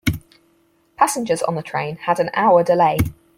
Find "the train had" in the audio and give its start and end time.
1.53-2.19